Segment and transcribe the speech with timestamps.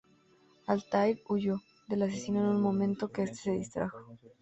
[0.65, 4.03] Altair huyó del asesino en un momento que este se distrajo.